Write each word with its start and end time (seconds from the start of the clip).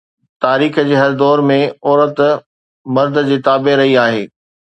تاريخ 0.43 0.77
جي 0.87 0.95
هر 1.01 1.11
دور 1.19 1.43
۾ 1.49 1.57
عورت 1.89 2.23
مرد 2.97 3.21
جي 3.29 3.39
تابع 3.51 3.79
رهي 3.83 3.95
آهي 4.07 4.27